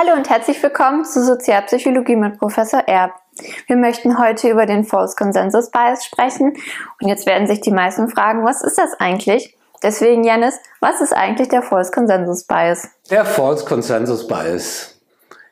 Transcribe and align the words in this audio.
Hallo 0.00 0.16
und 0.16 0.30
herzlich 0.30 0.62
willkommen 0.62 1.04
zu 1.04 1.22
Sozialpsychologie 1.22 2.16
mit 2.16 2.38
Professor 2.38 2.80
Erb. 2.86 3.12
Wir 3.66 3.76
möchten 3.76 4.18
heute 4.18 4.48
über 4.48 4.64
den 4.64 4.84
False 4.84 5.14
Consensus 5.14 5.70
Bias 5.70 6.06
sprechen 6.06 6.54
und 7.00 7.08
jetzt 7.08 7.26
werden 7.26 7.46
sich 7.46 7.60
die 7.60 7.70
meisten 7.70 8.08
fragen, 8.08 8.42
was 8.42 8.62
ist 8.62 8.78
das 8.78 8.94
eigentlich? 8.94 9.54
Deswegen, 9.82 10.24
Janis, 10.24 10.54
was 10.80 11.02
ist 11.02 11.12
eigentlich 11.12 11.48
der 11.48 11.60
False 11.60 11.90
Consensus 11.92 12.44
Bias? 12.44 12.88
Der 13.10 13.26
False 13.26 13.66
Consensus 13.66 14.26
Bias. 14.26 14.98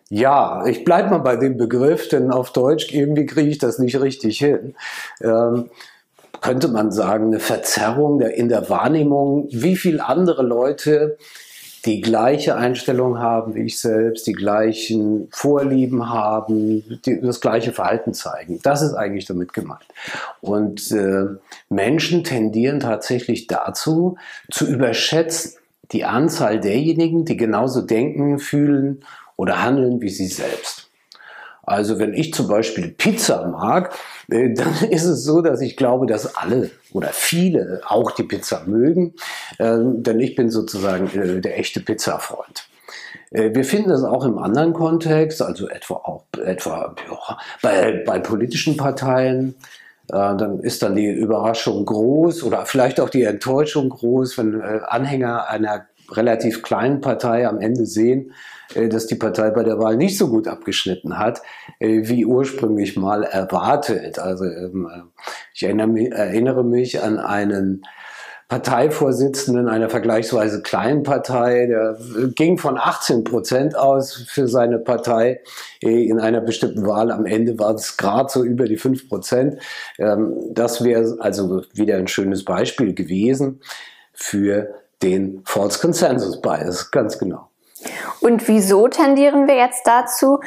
Ja, 0.08 0.64
ich 0.64 0.82
bleibe 0.82 1.10
mal 1.10 1.18
bei 1.18 1.36
dem 1.36 1.58
Begriff, 1.58 2.08
denn 2.08 2.30
auf 2.30 2.50
Deutsch 2.50 2.90
irgendwie 2.90 3.26
kriege 3.26 3.50
ich 3.50 3.58
das 3.58 3.78
nicht 3.78 4.00
richtig 4.00 4.38
hin. 4.38 4.74
Ähm, 5.20 5.68
könnte 6.40 6.68
man 6.68 6.90
sagen, 6.90 7.26
eine 7.26 7.40
Verzerrung 7.40 8.18
der, 8.18 8.34
in 8.34 8.48
der 8.48 8.70
Wahrnehmung, 8.70 9.46
wie 9.50 9.76
viel 9.76 10.00
andere 10.00 10.42
Leute 10.42 11.18
die 11.84 12.00
gleiche 12.00 12.56
Einstellung 12.56 13.18
haben 13.18 13.54
wie 13.54 13.62
ich 13.62 13.80
selbst, 13.80 14.26
die 14.26 14.32
gleichen 14.32 15.28
Vorlieben 15.30 16.08
haben, 16.08 17.00
die, 17.04 17.20
das 17.20 17.40
gleiche 17.40 17.72
Verhalten 17.72 18.14
zeigen. 18.14 18.60
Das 18.62 18.82
ist 18.82 18.94
eigentlich 18.94 19.26
damit 19.26 19.52
gemeint. 19.52 19.86
Und 20.40 20.90
äh, 20.92 21.26
Menschen 21.68 22.24
tendieren 22.24 22.80
tatsächlich 22.80 23.46
dazu, 23.46 24.16
zu 24.50 24.66
überschätzen 24.66 25.52
die 25.92 26.04
Anzahl 26.04 26.60
derjenigen, 26.60 27.24
die 27.24 27.36
genauso 27.36 27.80
denken, 27.82 28.38
fühlen 28.38 29.04
oder 29.36 29.62
handeln 29.62 30.00
wie 30.00 30.10
sie 30.10 30.26
selbst. 30.26 30.87
Also 31.68 31.98
wenn 31.98 32.14
ich 32.14 32.32
zum 32.32 32.48
Beispiel 32.48 32.88
Pizza 32.88 33.46
mag, 33.46 33.94
äh, 34.30 34.52
dann 34.54 34.74
ist 34.90 35.04
es 35.04 35.24
so, 35.24 35.42
dass 35.42 35.60
ich 35.60 35.76
glaube, 35.76 36.06
dass 36.06 36.36
alle 36.36 36.70
oder 36.92 37.08
viele 37.08 37.82
auch 37.86 38.10
die 38.12 38.22
Pizza 38.22 38.62
mögen, 38.66 39.14
ähm, 39.58 40.02
denn 40.02 40.18
ich 40.20 40.34
bin 40.34 40.50
sozusagen 40.50 41.08
äh, 41.18 41.40
der 41.40 41.58
echte 41.58 41.80
Pizzafreund. 41.80 42.68
Äh, 43.30 43.54
wir 43.54 43.64
finden 43.64 43.90
das 43.90 44.02
auch 44.02 44.24
im 44.24 44.38
anderen 44.38 44.72
Kontext, 44.72 45.42
also 45.42 45.68
etwa 45.68 45.94
auch 45.94 46.24
etwa 46.42 46.94
ja, 47.10 47.38
bei, 47.62 48.02
bei 48.06 48.18
politischen 48.18 48.76
Parteien. 48.76 49.54
Dann 50.10 50.60
ist 50.60 50.82
dann 50.82 50.96
die 50.96 51.04
Überraschung 51.06 51.84
groß 51.84 52.42
oder 52.42 52.64
vielleicht 52.64 52.98
auch 52.98 53.10
die 53.10 53.24
Enttäuschung 53.24 53.90
groß, 53.90 54.38
wenn 54.38 54.62
Anhänger 54.62 55.50
einer 55.50 55.84
relativ 56.10 56.62
kleinen 56.62 57.00
Partei 57.00 57.46
am 57.46 57.60
Ende 57.60 57.86
sehen, 57.86 58.32
äh, 58.74 58.88
dass 58.88 59.06
die 59.06 59.16
Partei 59.16 59.50
bei 59.50 59.64
der 59.64 59.78
Wahl 59.78 59.96
nicht 59.96 60.18
so 60.18 60.28
gut 60.28 60.48
abgeschnitten 60.48 61.18
hat, 61.18 61.42
äh, 61.78 62.08
wie 62.08 62.24
ursprünglich 62.24 62.96
mal 62.96 63.24
erwartet. 63.24 64.18
Also 64.18 64.44
ähm, 64.44 64.88
ich 65.54 65.64
erinnere 65.64 66.64
mich 66.64 67.02
an 67.02 67.18
einen 67.18 67.82
Parteivorsitzenden 68.48 69.68
einer 69.68 69.90
vergleichsweise 69.90 70.62
kleinen 70.62 71.02
Partei, 71.02 71.66
der 71.66 71.98
ging 72.34 72.56
von 72.56 72.78
18 72.78 73.22
Prozent 73.22 73.76
aus 73.76 74.14
für 74.26 74.48
seine 74.48 74.78
Partei 74.78 75.42
äh, 75.82 76.08
in 76.08 76.18
einer 76.18 76.40
bestimmten 76.40 76.86
Wahl. 76.86 77.12
Am 77.12 77.26
Ende 77.26 77.58
war 77.58 77.74
es 77.74 77.98
gerade 77.98 78.30
so 78.30 78.42
über 78.42 78.64
die 78.64 78.78
5 78.78 79.08
Prozent. 79.10 79.60
Ähm, 79.98 80.34
das 80.50 80.82
wäre 80.82 81.18
also 81.20 81.62
wieder 81.74 81.98
ein 81.98 82.08
schönes 82.08 82.42
Beispiel 82.46 82.94
gewesen 82.94 83.60
für 84.14 84.74
den 85.02 85.42
False 85.44 85.78
Consensus 85.78 86.40
Bias, 86.40 86.90
ganz 86.90 87.18
genau. 87.18 87.48
Und 88.20 88.48
wieso 88.48 88.88
tendieren 88.88 89.46
wir 89.46 89.56
jetzt 89.56 89.86
dazu, 89.86 90.40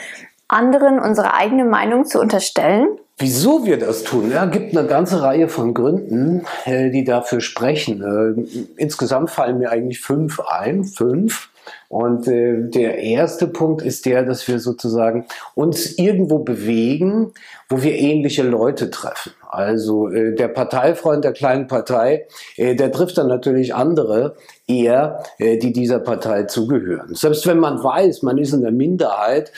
anderen 0.51 0.99
unsere 0.99 1.33
eigene 1.33 1.65
Meinung 1.65 2.05
zu 2.05 2.19
unterstellen? 2.19 2.97
Wieso 3.17 3.65
wir 3.65 3.77
das 3.77 4.03
tun? 4.03 4.31
Ja, 4.31 4.45
gibt 4.45 4.75
eine 4.75 4.87
ganze 4.87 5.21
Reihe 5.21 5.47
von 5.47 5.75
Gründen, 5.75 6.43
äh, 6.65 6.89
die 6.89 7.03
dafür 7.03 7.39
sprechen. 7.39 8.01
Äh, 8.01 8.61
insgesamt 8.77 9.29
fallen 9.29 9.59
mir 9.59 9.69
eigentlich 9.69 10.01
fünf 10.01 10.39
ein. 10.39 10.85
Fünf. 10.85 11.49
Und 11.87 12.27
äh, 12.27 12.67
der 12.69 12.97
erste 12.97 13.45
Punkt 13.45 13.83
ist 13.83 14.07
der, 14.07 14.23
dass 14.23 14.47
wir 14.47 14.59
sozusagen 14.59 15.27
uns 15.53 15.99
irgendwo 15.99 16.39
bewegen, 16.39 17.33
wo 17.69 17.83
wir 17.83 17.93
ähnliche 17.93 18.41
Leute 18.41 18.89
treffen. 18.89 19.33
Also 19.47 20.07
der 20.07 20.47
Parteifreund 20.47 21.25
der 21.25 21.33
kleinen 21.33 21.67
Partei, 21.67 22.25
der 22.57 22.89
trifft 22.89 23.17
dann 23.17 23.27
natürlich 23.27 23.75
andere 23.75 24.37
eher, 24.65 25.23
die 25.39 25.73
dieser 25.73 25.99
Partei 25.99 26.43
zugehören. 26.43 27.13
Selbst 27.15 27.45
wenn 27.45 27.59
man 27.59 27.83
weiß, 27.83 28.21
man 28.21 28.37
ist 28.37 28.53
in 28.53 28.61
der 28.61 28.71
Minderheit, 28.71 29.51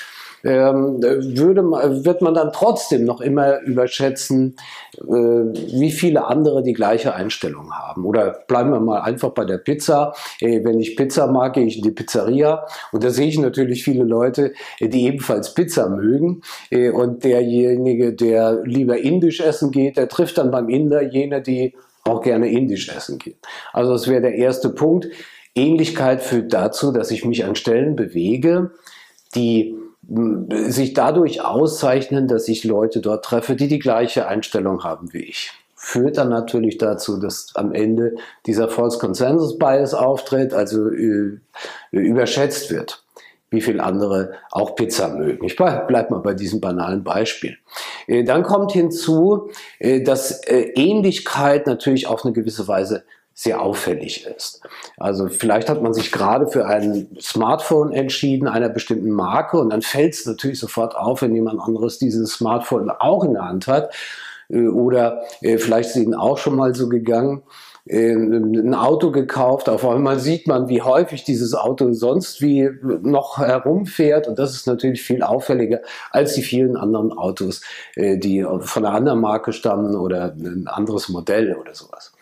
ähm, 0.44 1.02
würde, 1.02 1.64
wird 2.04 2.22
man 2.22 2.34
dann 2.34 2.52
trotzdem 2.52 3.06
noch 3.06 3.22
immer 3.22 3.62
überschätzen, 3.62 4.56
äh, 4.98 5.04
wie 5.04 5.92
viele 5.92 6.26
andere 6.26 6.64
die 6.64 6.74
gleiche 6.74 7.16
Einstellung 7.16 7.72
haben. 7.74 8.06
Oder 8.06 8.44
bleiben 8.48 8.72
wir 8.72 8.80
mal 8.80 9.02
einfach 9.02 9.30
bei 9.30 9.46
der 9.46 9.58
Pizza. 9.58 10.14
Äh, 10.42 10.64
wenn 10.64 10.80
ich 10.80 10.98
Pizza 10.98 11.28
mag, 11.28 11.54
gehe 11.54 11.66
ich 11.66 11.78
in 11.78 11.84
die 11.84 11.92
Pizzeria 11.92 12.66
und 12.92 13.04
da 13.04 13.10
sehe 13.10 13.28
ich 13.28 13.40
natürlich 13.40 13.84
viele 13.84 14.04
Leute, 14.04 14.54
äh, 14.80 14.90
die 14.90 15.06
ebenfalls 15.06 15.54
Pizza 15.54 15.90
mögen. 15.90 16.42
Äh, 16.70 16.90
und 16.90 17.24
derjenige, 17.24 18.14
der 18.14 18.62
lieber 18.64 18.98
indisch 18.98 19.40
essen 19.40 19.72
geht, 19.72 19.98
der 19.98 20.10
trifft 20.10 20.38
dann 20.38 20.52
beim 20.52 20.68
Inder 20.68 21.02
jene, 21.02 21.42
die 21.42 21.74
auch 22.04 22.22
gerne 22.22 22.50
indisch 22.50 22.90
essen 22.90 23.18
gehen. 23.18 23.38
Also 23.72 23.94
das 23.94 24.10
wäre 24.10 24.22
der 24.22 24.36
erste 24.36 24.70
Punkt. 24.70 25.08
Ähnlichkeit 25.56 26.22
führt 26.22 26.52
dazu, 26.52 26.92
dass 26.92 27.12
ich 27.12 27.24
mich 27.24 27.46
an 27.46 27.56
Stellen 27.56 27.96
bewege, 27.96 28.72
die 29.36 29.76
sich 30.08 30.94
dadurch 30.94 31.42
auszeichnen, 31.42 32.28
dass 32.28 32.48
ich 32.48 32.64
Leute 32.64 33.00
dort 33.00 33.24
treffe, 33.26 33.56
die 33.56 33.68
die 33.68 33.80
gleiche 33.80 34.28
Einstellung 34.28 34.84
haben 34.84 35.14
wie 35.14 35.24
ich. 35.24 35.52
Führt 35.76 36.18
dann 36.18 36.30
natürlich 36.30 36.78
dazu, 36.78 37.20
dass 37.20 37.52
am 37.56 37.74
Ende 37.74 38.16
dieser 38.46 38.70
False 38.70 39.00
Consensus 39.00 39.58
Bias 39.58 39.94
auftritt, 39.94 40.54
also 40.54 40.90
äh, 40.90 41.40
überschätzt 41.92 42.72
wird, 42.72 43.04
wie 43.50 43.62
viel 43.62 43.82
andere 43.82 44.34
auch 44.52 44.76
Pizza 44.76 45.10
mögen. 45.10 45.46
Ich 45.46 45.56
bleib, 45.56 45.88
bleib 45.88 46.10
mal 46.10 46.20
bei 46.20 46.34
diesem 46.34 46.62
banalen 46.62 47.04
Beispiel. 47.04 47.58
Äh, 48.08 48.24
dann 48.24 48.44
kommt 48.44 48.72
hinzu, 48.72 49.50
äh, 49.80 50.02
dass 50.02 50.44
äh, 50.46 50.72
Ähnlichkeit 50.76 51.68
natürlich 51.68 52.08
auf 52.08 52.24
eine 52.24 52.34
gewisse 52.34 52.68
Weise 52.68 53.04
sehr 53.34 53.62
auffällig 53.62 54.26
ist. 54.26 54.62
Also 54.98 55.28
vielleicht 55.28 55.70
hat 55.70 55.82
man 55.82 55.94
sich 55.94 56.12
gerade 56.12 56.48
für 56.48 56.66
ein 56.68 57.08
Smartphone 57.20 57.92
entschieden, 57.92 58.48
einer 58.48 58.70
bestimmten 58.70 59.12
Marke, 59.12 59.58
und 59.58 59.72
dann 59.72 59.82
fällt 59.82 60.14
es 60.14 60.26
natürlich 60.26 60.60
sofort 60.60 60.96
auf, 60.96 61.22
wenn 61.22 61.34
jemand 61.34 61.60
anderes 61.60 61.98
dieses 61.98 62.34
Smartphone 62.34 62.92
auch 62.92 63.24
in 63.24 63.34
der 63.34 63.46
Hand 63.46 63.68
hat. 63.68 63.94
Äh, 64.50 64.68
oder 64.68 65.24
äh, 65.42 65.58
vielleicht 65.58 65.90
ist 65.90 65.96
Ihnen 65.96 66.14
auch 66.14 66.38
schon 66.38 66.56
mal 66.56 66.76
so 66.76 66.90
gegangen, 66.90 67.42
äh, 67.86 68.14
ein 68.14 68.76
Auto 68.76 69.12
gekauft, 69.12 69.68
auf 69.68 69.86
einmal 69.86 70.20
sieht 70.20 70.48
man, 70.48 70.70
wie 70.70 70.84
häufig 70.84 71.24
dieses 71.24 71.56
Auto 71.56 71.92
sonst 71.94 72.42
wie 72.42 72.70
noch 73.02 73.40
herumfährt 73.40 74.28
und 74.28 74.40
das 74.40 74.54
ist 74.54 74.68
natürlich 74.68 75.02
viel 75.02 75.24
auffälliger 75.24 75.82
als 76.12 76.34
die 76.36 76.44
vielen 76.44 76.78
anderen 76.78 77.12
Autos, 77.12 77.62
die 77.98 78.46
von 78.62 78.86
einer 78.86 78.96
anderen 78.96 79.20
Marke 79.20 79.52
stammen 79.52 79.96
oder 79.96 80.34
ein 80.34 80.68
anderes 80.68 81.10
Modell 81.10 81.58
oder 81.58 81.76
sowas. 81.76 82.14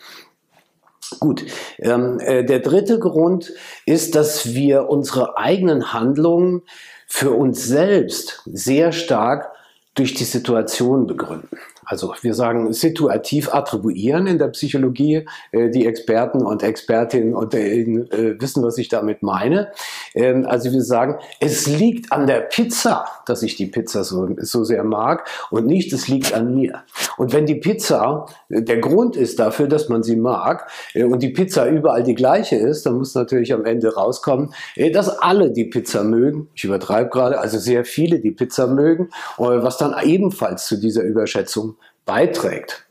Gut, 1.19 1.45
ähm, 1.79 2.19
äh, 2.19 2.43
der 2.43 2.59
dritte 2.59 2.99
Grund 2.99 3.53
ist, 3.85 4.15
dass 4.15 4.53
wir 4.53 4.89
unsere 4.89 5.37
eigenen 5.37 5.93
Handlungen 5.93 6.63
für 7.07 7.31
uns 7.31 7.65
selbst 7.65 8.41
sehr 8.45 8.91
stark 8.91 9.51
durch 9.95 10.13
die 10.13 10.23
Situation 10.23 11.07
begründen. 11.07 11.57
Also 11.91 12.13
wir 12.21 12.33
sagen 12.33 12.71
situativ 12.71 13.53
attribuieren 13.53 14.25
in 14.25 14.37
der 14.37 14.47
Psychologie. 14.47 15.25
Äh, 15.51 15.69
die 15.71 15.85
Experten 15.85 16.41
und 16.41 16.63
Expertinnen 16.63 17.35
unter 17.35 17.59
Ihnen 17.59 18.09
äh, 18.11 18.39
wissen, 18.39 18.63
was 18.63 18.77
ich 18.77 18.87
damit 18.87 19.23
meine. 19.23 19.73
Ähm, 20.15 20.45
also 20.47 20.71
wir 20.71 20.83
sagen, 20.83 21.19
es 21.41 21.67
liegt 21.67 22.13
an 22.13 22.27
der 22.27 22.39
Pizza, 22.39 23.03
dass 23.25 23.43
ich 23.43 23.57
die 23.57 23.65
Pizza 23.65 24.05
so, 24.05 24.29
so 24.37 24.63
sehr 24.63 24.85
mag 24.85 25.27
und 25.49 25.65
nicht, 25.65 25.91
es 25.91 26.07
liegt 26.07 26.33
an 26.33 26.55
mir. 26.55 26.83
Und 27.17 27.33
wenn 27.33 27.45
die 27.45 27.55
Pizza 27.55 28.25
äh, 28.47 28.61
der 28.61 28.77
Grund 28.77 29.17
ist 29.17 29.39
dafür, 29.39 29.67
dass 29.67 29.89
man 29.89 30.01
sie 30.01 30.15
mag 30.15 30.71
äh, 30.93 31.03
und 31.03 31.21
die 31.21 31.31
Pizza 31.31 31.67
überall 31.67 32.03
die 32.03 32.15
gleiche 32.15 32.55
ist, 32.55 32.85
dann 32.85 32.99
muss 32.99 33.15
natürlich 33.15 33.53
am 33.53 33.65
Ende 33.65 33.93
rauskommen, 33.93 34.53
äh, 34.77 34.91
dass 34.91 35.09
alle 35.09 35.51
die 35.51 35.65
Pizza 35.65 36.05
mögen. 36.05 36.47
Ich 36.53 36.63
übertreibe 36.63 37.09
gerade, 37.09 37.37
also 37.37 37.57
sehr 37.57 37.83
viele 37.83 38.19
die 38.21 38.31
Pizza 38.31 38.67
mögen, 38.67 39.09
was 39.37 39.77
dann 39.77 39.93
ebenfalls 40.01 40.67
zu 40.67 40.77
dieser 40.77 41.03
Überschätzung 41.03 41.75
beiträgt. 42.11 42.85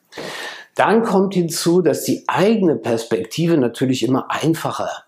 Dann 0.74 1.02
kommt 1.02 1.34
hinzu, 1.34 1.82
dass 1.82 2.04
die 2.04 2.24
eigene 2.26 2.76
Perspektive 2.76 3.58
natürlich 3.58 4.02
immer 4.02 4.30
einfacher 4.30 5.04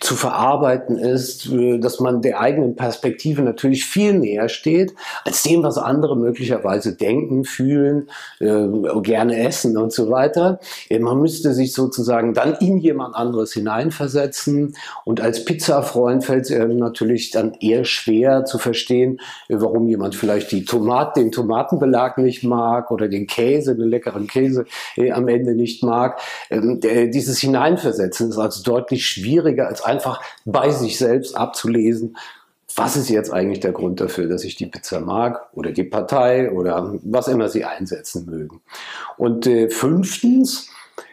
zu 0.00 0.14
verarbeiten 0.14 0.98
ist, 0.98 1.50
äh, 1.50 1.78
dass 1.78 2.00
man 2.00 2.22
der 2.22 2.40
eigenen 2.40 2.76
Perspektive 2.76 3.42
natürlich 3.42 3.84
viel 3.84 4.14
näher 4.14 4.48
steht, 4.48 4.94
als 5.24 5.42
dem, 5.42 5.62
was 5.62 5.78
andere 5.78 6.16
möglicherweise 6.16 6.94
denken, 6.94 7.44
fühlen, 7.44 8.08
äh, 8.40 8.66
gerne 9.02 9.38
essen 9.46 9.76
und 9.76 9.92
so 9.92 10.10
weiter. 10.10 10.60
Man 10.90 11.20
müsste 11.20 11.52
sich 11.54 11.72
sozusagen 11.72 12.34
dann 12.34 12.54
in 12.54 12.78
jemand 12.78 13.14
anderes 13.14 13.52
hineinversetzen 13.52 14.74
und 15.04 15.20
als 15.20 15.44
Pizzafreund 15.44 16.24
fällt 16.24 16.44
es 16.44 16.52
einem 16.52 16.78
natürlich 16.78 17.30
dann 17.30 17.54
eher 17.60 17.84
schwer 17.84 18.44
zu 18.44 18.58
verstehen, 18.58 19.20
äh, 19.48 19.56
warum 19.58 19.88
jemand 19.88 20.14
vielleicht 20.14 20.52
die 20.52 20.64
Tomat, 20.64 21.16
den 21.16 21.32
Tomatenbelag 21.32 22.18
nicht 22.18 22.44
mag 22.44 22.90
oder 22.90 23.08
den 23.08 23.26
Käse, 23.26 23.76
den 23.76 23.88
leckeren 23.88 24.26
Käse 24.26 24.64
äh, 24.96 25.12
am 25.12 25.28
Ende 25.28 25.54
nicht 25.54 25.82
mag. 25.82 26.20
Ähm, 26.50 26.80
dieses 26.80 27.38
Hineinversetzen 27.38 28.30
ist 28.30 28.38
also 28.38 28.62
deutlich 28.62 29.06
schwieriger 29.06 29.68
als 29.68 29.82
einfach 29.88 30.22
bei 30.44 30.70
sich 30.70 30.98
selbst 30.98 31.36
abzulesen, 31.36 32.16
was 32.76 32.96
ist 32.96 33.08
jetzt 33.08 33.32
eigentlich 33.32 33.60
der 33.60 33.72
Grund 33.72 34.00
dafür, 34.00 34.28
dass 34.28 34.44
ich 34.44 34.54
die 34.54 34.66
Pizza 34.66 35.00
mag 35.00 35.48
oder 35.52 35.72
die 35.72 35.84
Partei 35.84 36.52
oder 36.52 36.94
was 37.02 37.26
immer 37.26 37.48
sie 37.48 37.64
einsetzen 37.64 38.26
mögen. 38.26 38.60
Und 39.16 39.46
äh, 39.46 39.68
fünftens, 39.68 40.70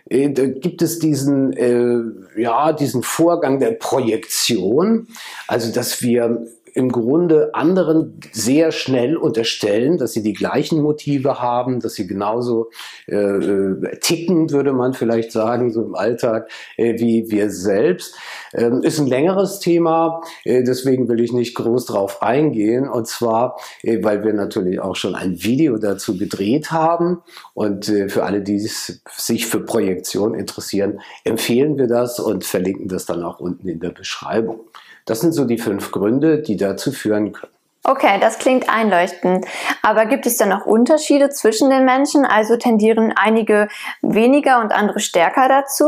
äh, 0.08 0.30
gibt 0.30 0.82
es 0.82 1.00
diesen, 1.00 1.54
äh, 1.54 2.40
ja, 2.40 2.74
diesen 2.74 3.02
Vorgang 3.02 3.60
der 3.60 3.72
Projektion, 3.72 5.08
also 5.48 5.74
dass 5.74 6.02
wir 6.04 6.46
im 6.76 6.92
Grunde 6.92 7.56
anderen 7.56 8.20
sehr 8.34 8.74
schnell 8.74 9.16
unterstellen, 9.16 9.98
dass 9.98 10.12
sie 10.12 10.22
die 10.22 10.34
gleichen 10.34 10.82
Motive 10.82 11.42
haben, 11.42 11.80
dass 11.80 11.94
sie 11.94 12.06
genauso 12.06 12.70
äh, 13.08 13.16
äh, 13.16 13.98
ticken, 14.02 14.52
würde 14.52 14.74
man 14.74 14.94
vielleicht 14.94 15.32
sagen, 15.32 15.72
so 15.72 15.84
im 15.84 15.96
Alltag, 15.96 16.52
äh, 16.76 17.00
wie 17.00 17.32
wir 17.32 17.50
selbst. 17.50 18.16
Ähm, 18.54 18.84
ist 18.84 19.00
ein 19.00 19.08
längeres 19.08 19.60
Thema, 19.60 20.22
äh, 20.44 20.64
deswegen 20.64 21.08
will 21.08 21.22
ich 21.22 21.32
nicht 21.32 21.56
groß 21.56 21.86
drauf 21.86 22.22
eingehen. 22.22 22.90
Und 22.90 23.08
zwar, 23.08 23.58
äh, 23.82 24.04
weil 24.04 24.26
wir 24.26 24.34
natürlich 24.34 24.82
auch 24.82 24.98
schon 24.98 25.16
ein 25.16 25.42
Video 25.42 25.78
dazu 25.78 26.18
gedreht 26.18 26.72
haben. 26.72 27.22
Und 27.54 27.88
äh, 27.88 28.10
für 28.10 28.26
alle, 28.26 28.42
die 28.42 28.60
sich 28.60 29.46
für 29.48 29.62
Projektion 29.62 30.34
interessieren, 30.34 31.00
empfehlen 31.24 31.78
wir 31.78 31.88
das 31.88 32.20
und 32.20 32.44
verlinken 32.44 32.90
das 32.90 33.06
dann 33.06 33.24
auch 33.24 33.40
unten 33.40 33.70
in 33.70 33.80
der 33.80 33.92
Beschreibung. 33.92 34.60
Das 35.06 35.22
sind 35.22 35.34
so 35.34 35.46
die 35.46 35.60
fünf 35.60 35.92
Gründe, 35.92 36.42
die 36.42 36.58
dazu 36.58 36.92
führen 36.92 37.32
können. 37.32 37.55
Okay, 37.88 38.18
das 38.20 38.40
klingt 38.40 38.68
einleuchtend. 38.68 39.46
Aber 39.84 40.08
gibt 40.08 40.26
es 40.26 40.38
denn 40.38 40.50
noch 40.50 40.66
Unterschiede 40.66 41.30
zwischen 41.30 41.70
den 41.70 41.86
Menschen? 41.86 42.26
Also 42.26 42.58
tendieren 42.58 43.14
einige 43.16 43.68
weniger 44.02 44.60
und 44.60 44.72
andere 44.72 45.00
stärker 45.00 45.48
dazu? 45.48 45.86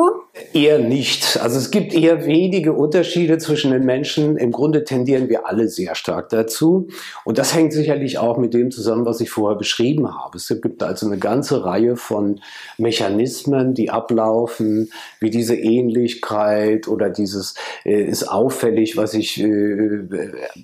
Eher 0.54 0.78
nicht. 0.78 1.40
Also 1.42 1.58
es 1.58 1.72
gibt 1.72 1.96
eher 1.96 2.28
wenige 2.28 2.74
Unterschiede 2.74 3.40
zwischen 3.40 3.72
den 3.72 3.84
Menschen. 3.84 4.38
Im 4.38 4.52
Grunde 4.52 4.84
tendieren 4.84 5.28
wir 5.28 5.48
alle 5.48 5.70
sehr 5.70 5.96
stark 5.96 6.30
dazu. 6.30 6.88
Und 7.24 7.40
das 7.40 7.56
hängt 7.56 7.74
sicherlich 7.74 8.20
auch 8.20 8.38
mit 8.38 8.54
dem 8.54 8.70
zusammen, 8.70 9.08
was 9.08 9.20
ich 9.20 9.32
vorher 9.32 9.58
beschrieben 9.58 10.08
habe. 10.08 10.38
Es 10.38 10.50
gibt 10.62 10.84
also 10.84 11.08
eine 11.08 11.18
ganze 11.18 11.66
Reihe 11.66 11.96
von 11.96 12.42
Mechanismen, 12.78 13.74
die 13.74 13.90
ablaufen, 13.90 14.92
wie 15.20 15.32
diese 15.32 15.56
Ähnlichkeit 15.56 16.88
oder 16.88 17.10
dieses 17.10 17.56
äh, 17.86 18.04
ist 18.04 18.26
auffällig, 18.26 18.98
was 18.98 19.16
ich, 19.16 19.42
äh, 19.42 20.04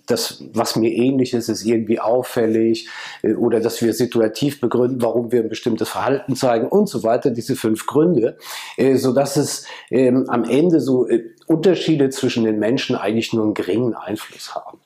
das, 0.05 0.43
was 0.53 0.75
mir 0.75 0.91
ähnlich 0.91 1.22
Ähnliches 1.23 1.49
ist 1.49 1.65
irgendwie 1.65 1.99
auffällig 1.99 2.89
äh, 3.21 3.33
oder 3.33 3.59
dass 3.59 3.81
wir 3.81 3.93
situativ 3.93 4.59
begründen, 4.59 5.01
warum 5.01 5.31
wir 5.31 5.41
ein 5.41 5.49
bestimmtes 5.49 5.89
Verhalten 5.89 6.35
zeigen 6.35 6.67
und 6.67 6.87
so 6.87 7.03
weiter, 7.03 7.31
diese 7.31 7.55
fünf 7.55 7.85
Gründe, 7.85 8.37
äh, 8.77 8.95
so 8.95 9.13
dass 9.13 9.37
es 9.37 9.65
ähm, 9.89 10.25
am 10.29 10.43
Ende 10.43 10.79
so 10.79 11.07
äh, 11.07 11.23
Unterschiede 11.47 12.09
zwischen 12.09 12.43
den 12.43 12.59
Menschen 12.59 12.95
eigentlich 12.95 13.33
nur 13.33 13.45
einen 13.45 13.53
geringen 13.53 13.95
Einfluss 13.95 14.53
haben. 14.53 14.79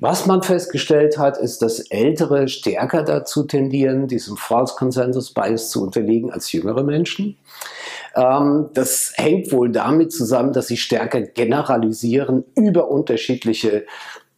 Was 0.00 0.26
man 0.26 0.42
festgestellt 0.42 1.18
hat, 1.18 1.38
ist, 1.38 1.60
dass 1.60 1.80
Ältere 1.80 2.46
stärker 2.46 3.02
dazu 3.02 3.42
tendieren, 3.42 4.06
diesem 4.06 4.36
False 4.36 4.74
Consensus 4.76 5.32
Bias 5.32 5.70
zu 5.70 5.82
unterliegen 5.82 6.30
als 6.30 6.52
jüngere 6.52 6.84
Menschen. 6.84 7.36
Ähm, 8.14 8.68
das 8.74 9.12
hängt 9.16 9.50
wohl 9.50 9.70
damit 9.70 10.12
zusammen, 10.12 10.52
dass 10.52 10.68
sie 10.68 10.76
stärker 10.76 11.22
generalisieren 11.22 12.44
über 12.54 12.88
unterschiedliche 12.88 13.86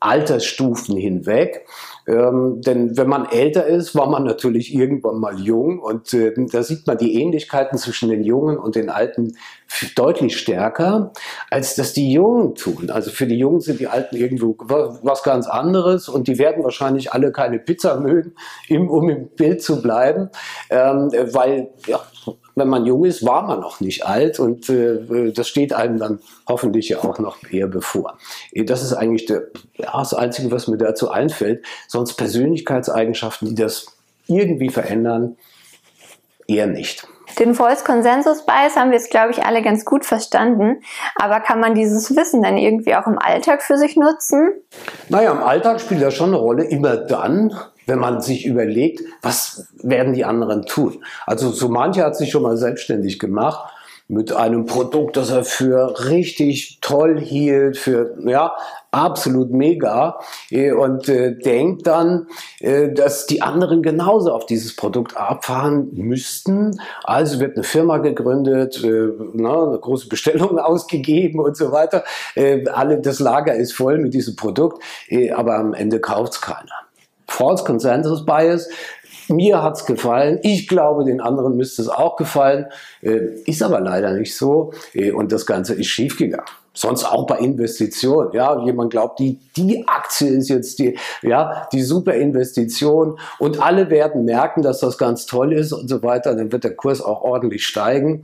Altersstufen 0.00 0.96
hinweg. 0.96 1.66
Ähm, 2.06 2.60
denn 2.62 2.96
wenn 2.96 3.08
man 3.08 3.26
älter 3.26 3.66
ist, 3.66 3.94
war 3.94 4.08
man 4.08 4.24
natürlich 4.24 4.74
irgendwann 4.74 5.20
mal 5.20 5.38
jung 5.38 5.78
und 5.78 6.12
äh, 6.14 6.32
da 6.50 6.62
sieht 6.62 6.86
man 6.86 6.96
die 6.96 7.20
Ähnlichkeiten 7.20 7.78
zwischen 7.78 8.08
den 8.08 8.24
Jungen 8.24 8.58
und 8.58 8.74
den 8.74 8.88
Alten 8.88 9.36
deutlich 9.94 10.38
stärker, 10.38 11.12
als 11.50 11.74
dass 11.76 11.92
die 11.92 12.10
Jungen 12.10 12.54
tun. 12.54 12.90
Also 12.90 13.10
für 13.10 13.26
die 13.26 13.38
Jungen 13.38 13.60
sind 13.60 13.78
die 13.78 13.86
Alten 13.86 14.16
irgendwo 14.16 14.56
was 14.58 15.22
ganz 15.22 15.46
anderes 15.46 16.08
und 16.08 16.26
die 16.26 16.38
werden 16.38 16.64
wahrscheinlich 16.64 17.12
alle 17.12 17.30
keine 17.30 17.58
Pizza 17.58 18.00
mögen, 18.00 18.32
um 18.68 19.08
im 19.08 19.28
Bild 19.28 19.62
zu 19.62 19.82
bleiben, 19.82 20.30
ähm, 20.70 21.10
weil 21.32 21.68
ja, 21.86 22.00
wenn 22.54 22.68
man 22.68 22.86
jung 22.86 23.04
ist, 23.04 23.24
war 23.24 23.42
man 23.42 23.60
noch 23.60 23.80
nicht 23.80 24.06
alt 24.06 24.40
und 24.40 24.68
äh, 24.68 25.32
das 25.32 25.48
steht 25.48 25.72
einem 25.72 25.98
dann 25.98 26.20
hoffentlich 26.48 26.88
ja 26.88 26.98
auch 26.98 27.18
noch 27.18 27.38
eher 27.50 27.66
bevor. 27.66 28.18
Das 28.54 28.82
ist 28.82 28.92
eigentlich 28.92 29.26
der, 29.26 29.44
ja, 29.76 29.98
das 29.98 30.14
Einzige, 30.14 30.50
was 30.50 30.68
mir 30.68 30.78
dazu 30.78 31.10
einfällt. 31.10 31.64
Sonst 31.88 32.14
Persönlichkeitseigenschaften, 32.14 33.48
die 33.48 33.54
das 33.54 33.86
irgendwie 34.26 34.70
verändern, 34.70 35.36
eher 36.46 36.66
nicht. 36.66 37.06
Den 37.38 37.54
False 37.54 37.84
Consensus 37.84 38.44
Bias 38.44 38.76
haben 38.76 38.90
wir 38.90 38.98
jetzt, 38.98 39.10
glaube 39.10 39.30
ich, 39.30 39.44
alle 39.44 39.62
ganz 39.62 39.84
gut 39.84 40.04
verstanden. 40.04 40.82
Aber 41.16 41.40
kann 41.40 41.60
man 41.60 41.74
dieses 41.74 42.14
Wissen 42.16 42.42
dann 42.42 42.58
irgendwie 42.58 42.94
auch 42.96 43.06
im 43.06 43.18
Alltag 43.18 43.62
für 43.62 43.76
sich 43.76 43.96
nutzen? 43.96 44.50
Naja, 45.08 45.30
im 45.30 45.42
Alltag 45.42 45.80
spielt 45.80 46.02
das 46.02 46.14
schon 46.14 46.30
eine 46.30 46.38
Rolle. 46.38 46.64
Immer 46.64 46.96
dann, 46.96 47.54
wenn 47.90 47.98
man 47.98 48.20
sich 48.20 48.46
überlegt, 48.46 49.02
was 49.20 49.66
werden 49.82 50.14
die 50.14 50.24
anderen 50.24 50.62
tun. 50.62 51.04
Also 51.26 51.50
so 51.50 51.68
mancher 51.68 52.04
hat 52.04 52.16
sich 52.16 52.30
schon 52.30 52.44
mal 52.44 52.56
selbstständig 52.56 53.18
gemacht 53.18 53.68
mit 54.06 54.32
einem 54.32 54.66
Produkt, 54.66 55.16
das 55.16 55.30
er 55.30 55.44
für 55.44 56.08
richtig 56.08 56.78
toll 56.80 57.20
hielt, 57.20 57.76
für 57.76 58.16
ja 58.24 58.52
absolut 58.92 59.50
mega 59.50 60.18
äh, 60.50 60.72
und 60.72 61.08
äh, 61.08 61.36
denkt 61.36 61.86
dann, 61.86 62.26
äh, 62.60 62.92
dass 62.92 63.26
die 63.26 63.42
anderen 63.42 63.82
genauso 63.82 64.32
auf 64.32 64.46
dieses 64.46 64.74
Produkt 64.74 65.16
abfahren 65.16 65.90
müssten. 65.92 66.80
Also 67.04 67.40
wird 67.40 67.56
eine 67.56 67.64
Firma 67.64 67.98
gegründet, 67.98 68.82
äh, 68.84 69.08
na, 69.32 69.64
eine 69.68 69.78
große 69.78 70.08
Bestellung 70.08 70.58
ausgegeben 70.60 71.40
und 71.40 71.56
so 71.56 71.72
weiter. 71.72 72.04
Äh, 72.34 72.66
alle 72.68 73.00
das 73.00 73.18
Lager 73.20 73.54
ist 73.54 73.72
voll 73.72 73.98
mit 73.98 74.14
diesem 74.14 74.36
Produkt, 74.36 74.82
äh, 75.08 75.32
aber 75.32 75.56
am 75.56 75.74
Ende 75.74 76.00
kauft's 76.00 76.40
keiner. 76.40 76.89
False 77.30 77.64
Consensus 77.64 78.24
Bias. 78.26 78.68
Mir 79.28 79.62
hat's 79.62 79.86
gefallen. 79.86 80.40
Ich 80.42 80.66
glaube, 80.66 81.04
den 81.04 81.20
anderen 81.20 81.56
müsste 81.56 81.80
es 81.82 81.88
auch 81.88 82.16
gefallen. 82.16 82.66
Äh, 83.02 83.40
ist 83.46 83.62
aber 83.62 83.80
leider 83.80 84.12
nicht 84.12 84.36
so. 84.36 84.72
Äh, 84.92 85.12
und 85.12 85.30
das 85.30 85.46
Ganze 85.46 85.74
ist 85.74 85.86
schiefgegangen. 85.86 86.44
Sonst 86.72 87.04
auch 87.04 87.26
bei 87.26 87.38
Investitionen. 87.38 88.32
Ja, 88.32 88.64
jemand 88.64 88.90
glaubt, 88.90 89.18
die, 89.18 89.40
die 89.56 89.86
Aktie 89.88 90.28
ist 90.28 90.48
jetzt 90.48 90.78
die, 90.78 90.96
ja, 91.22 91.66
die 91.72 91.82
super 91.82 92.14
Investition 92.14 93.18
und 93.38 93.60
alle 93.60 93.90
werden 93.90 94.24
merken, 94.24 94.62
dass 94.62 94.78
das 94.78 94.96
ganz 94.96 95.26
toll 95.26 95.52
ist 95.52 95.72
und 95.72 95.88
so 95.88 96.02
weiter. 96.02 96.34
Dann 96.36 96.52
wird 96.52 96.62
der 96.62 96.76
Kurs 96.76 97.00
auch 97.00 97.22
ordentlich 97.22 97.66
steigen, 97.66 98.22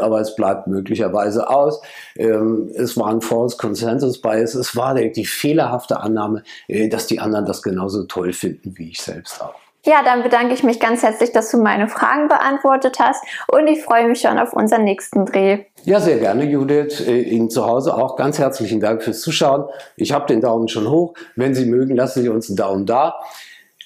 aber 0.00 0.20
es 0.20 0.36
bleibt 0.36 0.68
möglicherweise 0.68 1.50
aus. 1.50 1.80
Ähm, 2.16 2.70
es 2.74 2.96
war 2.96 3.08
ein 3.08 3.20
False 3.20 3.56
Consensus 3.56 4.20
Bias. 4.20 4.54
Es 4.54 4.76
war 4.76 4.94
die 4.94 5.26
fehlerhafte 5.26 6.00
Annahme, 6.00 6.44
äh, 6.68 6.88
dass 6.88 7.06
die 7.06 7.18
anderen 7.18 7.44
das 7.44 7.62
genauso 7.62 8.04
toll 8.04 8.32
finden 8.32 8.78
wie 8.78 8.90
ich 8.90 9.00
selbst 9.00 9.42
auch. 9.42 9.69
Ja, 9.84 10.02
dann 10.04 10.22
bedanke 10.22 10.52
ich 10.52 10.62
mich 10.62 10.78
ganz 10.78 11.02
herzlich, 11.02 11.32
dass 11.32 11.50
du 11.50 11.58
meine 11.58 11.88
Fragen 11.88 12.28
beantwortet 12.28 12.98
hast 13.00 13.24
und 13.48 13.66
ich 13.66 13.82
freue 13.82 14.08
mich 14.08 14.20
schon 14.20 14.38
auf 14.38 14.52
unseren 14.52 14.84
nächsten 14.84 15.24
Dreh. 15.24 15.64
Ja, 15.84 16.00
sehr 16.00 16.18
gerne, 16.18 16.44
Judith. 16.44 17.00
Äh, 17.00 17.22
Ihnen 17.22 17.48
zu 17.48 17.64
Hause 17.64 17.94
auch 17.94 18.16
ganz 18.16 18.38
herzlichen 18.38 18.80
Dank 18.80 19.02
fürs 19.02 19.22
Zuschauen. 19.22 19.64
Ich 19.96 20.12
habe 20.12 20.26
den 20.26 20.42
Daumen 20.42 20.68
schon 20.68 20.90
hoch. 20.90 21.14
Wenn 21.34 21.54
Sie 21.54 21.64
mögen, 21.64 21.96
lassen 21.96 22.22
Sie 22.22 22.28
uns 22.28 22.50
einen 22.50 22.56
Daumen 22.56 22.84
da. 22.84 23.14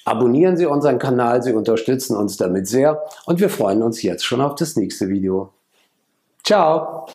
Abonnieren 0.03 0.57
Sie 0.57 0.65
unseren 0.65 0.99
Kanal, 0.99 1.41
Sie 1.41 1.53
unterstützen 1.53 2.17
uns 2.17 2.35
damit 2.35 2.67
sehr 2.67 3.01
und 3.25 3.39
wir 3.39 3.49
freuen 3.49 3.81
uns 3.81 4.03
jetzt 4.03 4.25
schon 4.25 4.41
auf 4.41 4.55
das 4.55 4.75
nächste 4.75 5.07
Video. 5.07 5.53
Ciao! 6.43 7.07